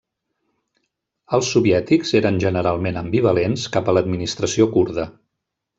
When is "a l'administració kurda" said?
3.93-5.11